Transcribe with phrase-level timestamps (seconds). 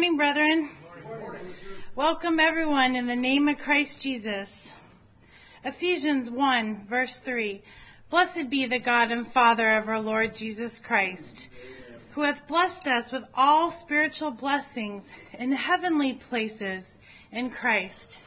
[0.00, 0.70] morning, brethren.
[1.94, 4.70] Welcome, everyone, in the name of Christ Jesus.
[5.62, 7.60] Ephesians 1, verse 3.
[8.08, 11.50] Blessed be the God and Father of our Lord Jesus Christ,
[12.12, 15.06] who hath blessed us with all spiritual blessings
[15.38, 16.96] in heavenly places
[17.30, 18.20] in Christ.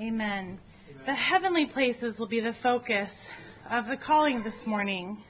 [0.00, 0.58] Amen.
[1.04, 3.28] The heavenly places will be the focus
[3.70, 5.22] of the calling this morning.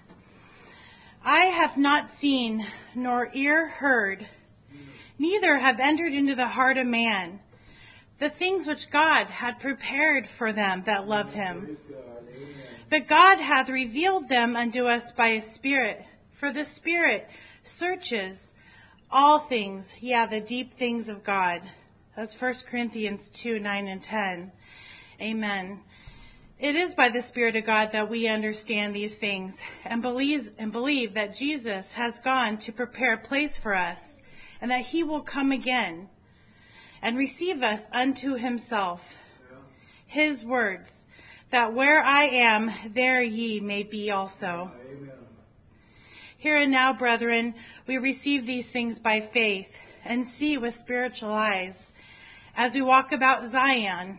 [1.22, 4.26] I have not seen nor ear heard,
[5.18, 7.40] neither have entered into the heart of man
[8.18, 11.76] the things which God had prepared for them that love him.
[12.88, 17.28] But God hath revealed them unto us by his Spirit, for the Spirit
[17.62, 18.54] searches
[19.10, 21.62] all things, yeah, the deep things of God.
[22.16, 24.52] That's 1 Corinthians 2, 9 and 10.
[25.20, 25.80] Amen.
[26.58, 30.72] It is by the Spirit of God that we understand these things and believe, and
[30.72, 34.20] believe that Jesus has gone to prepare a place for us
[34.60, 36.08] and that he will come again
[37.02, 39.16] and receive us unto himself.
[40.06, 41.06] His words,
[41.50, 44.72] that where I am, there ye may be also.
[46.38, 47.54] Here and now, brethren,
[47.86, 51.92] we receive these things by faith and see with spiritual eyes
[52.56, 54.18] as we walk about Zion,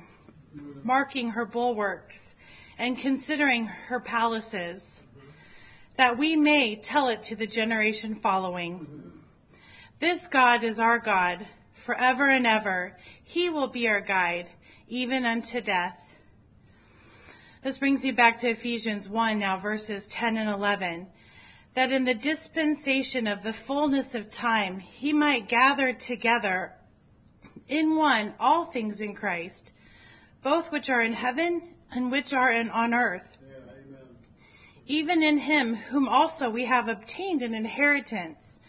[0.84, 2.36] marking her bulwarks
[2.78, 5.02] and considering her palaces,
[5.96, 9.17] that we may tell it to the generation following.
[10.00, 12.98] This God is our God forever and ever.
[13.24, 14.48] He will be our guide,
[14.88, 16.16] even unto death.
[17.64, 21.08] This brings me back to Ephesians 1 now, verses 10 and 11.
[21.74, 26.74] That in the dispensation of the fullness of time, he might gather together
[27.68, 29.72] in one all things in Christ,
[30.44, 33.38] both which are in heaven and which are in, on earth.
[33.42, 33.98] Yeah,
[34.86, 38.60] Even in him whom also we have obtained an inheritance,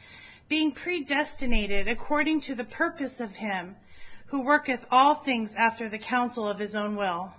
[0.49, 3.77] being predestinated according to the purpose of him
[4.27, 7.33] who worketh all things after the counsel of his own will.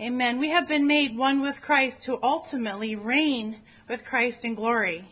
[0.00, 0.38] Amen.
[0.38, 3.56] We have been made one with Christ to ultimately reign
[3.88, 5.04] with Christ in glory.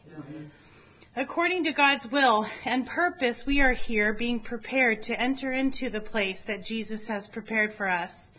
[1.17, 6.01] According to God's will and purpose, we are here being prepared to enter into the
[6.01, 8.33] place that Jesus has prepared for us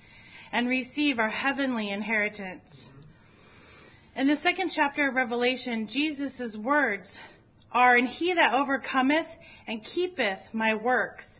[0.51, 2.89] and receive our heavenly inheritance.
[4.15, 7.19] In the second chapter of Revelation, Jesus' words
[7.71, 11.39] are, And he that overcometh and keepeth my works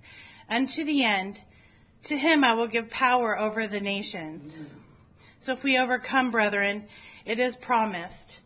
[0.49, 1.41] unto the end,
[2.03, 4.57] to him I will give power over the nations.
[5.39, 6.85] So if we overcome, brethren,
[7.25, 8.41] it is promised.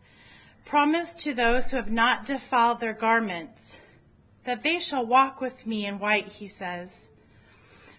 [0.64, 3.78] Promised to those who have not defiled their garments,
[4.44, 7.10] that they shall walk with me in white, he says,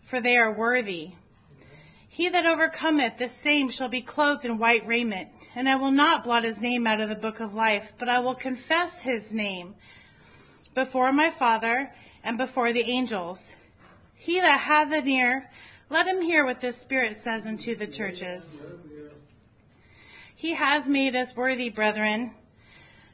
[0.02, 1.12] for they are worthy.
[2.14, 6.24] He that overcometh, the same shall be clothed in white raiment, and I will not
[6.24, 9.74] blot his name out of the book of life, but I will confess his name
[10.76, 11.92] before my Father
[12.24, 13.54] and before the angels.
[14.16, 15.50] He that hath an ear,
[15.90, 18.62] let him hear what the Spirit says unto the churches.
[20.36, 22.36] He has made us worthy, brethren,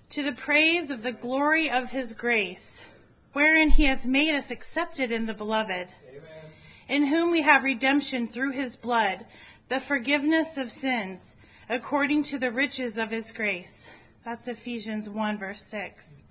[0.09, 2.83] to the praise of the glory of his grace,
[3.31, 5.87] wherein he hath made us accepted in the beloved,
[6.89, 9.25] in whom we have redemption through his blood,
[9.69, 11.35] the forgiveness of sins,
[11.69, 13.91] according to the riches of his grace.
[14.25, 16.23] That's Ephesians 1 verse 6.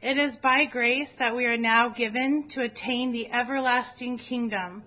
[0.00, 4.84] It is by grace that we are now given to attain the everlasting kingdom.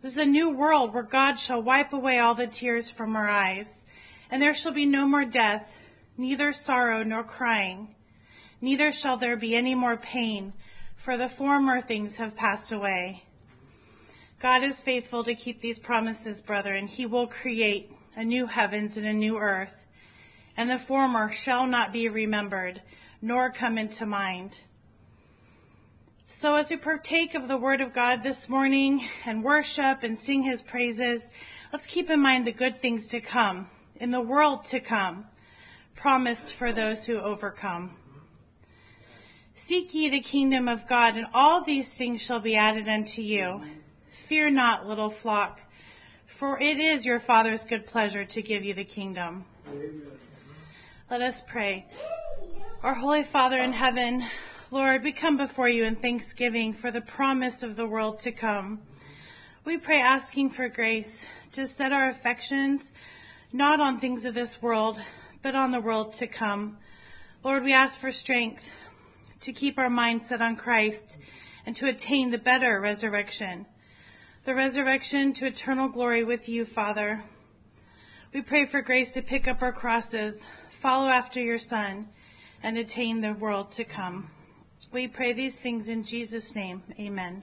[0.00, 3.28] This is a new world where God shall wipe away all the tears from our
[3.28, 3.84] eyes,
[4.30, 5.76] and there shall be no more death,
[6.16, 7.94] neither sorrow nor crying,
[8.60, 10.54] neither shall there be any more pain,
[10.96, 13.24] for the former things have passed away.
[14.40, 16.86] God is faithful to keep these promises, brethren.
[16.86, 19.84] He will create a new heavens and a new earth,
[20.56, 22.80] and the former shall not be remembered,
[23.20, 24.60] nor come into mind.
[26.28, 30.44] So as we partake of the word of God this morning and worship and sing
[30.44, 31.30] his praises,
[31.72, 35.26] let's keep in mind the good things to come, in the world to come,
[35.96, 37.96] promised for those who overcome.
[39.56, 43.62] Seek ye the kingdom of God, and all these things shall be added unto you.
[44.26, 45.62] Fear not, little flock,
[46.26, 49.46] for it is your Father's good pleasure to give you the kingdom.
[51.10, 51.86] Let us pray.
[52.82, 54.26] Our Holy Father in heaven,
[54.70, 58.80] Lord, we come before you in thanksgiving for the promise of the world to come.
[59.64, 62.92] We pray asking for grace to set our affections
[63.50, 65.00] not on things of this world,
[65.40, 66.76] but on the world to come.
[67.42, 68.70] Lord, we ask for strength
[69.40, 71.16] to keep our minds set on Christ
[71.64, 73.64] and to attain the better resurrection,
[74.48, 77.22] the resurrection to eternal glory with you, Father.
[78.32, 82.08] We pray for grace to pick up our crosses, follow after your Son,
[82.62, 84.30] and attain the world to come.
[84.90, 86.82] We pray these things in Jesus' name.
[86.98, 87.42] Amen.